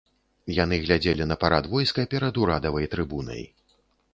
Яны 0.59 0.77
глядзелі 0.85 1.27
на 1.31 1.37
парад 1.45 1.69
войска 1.73 2.07
перад 2.15 2.41
урадавай 2.45 2.89
трыбунай. 2.95 3.47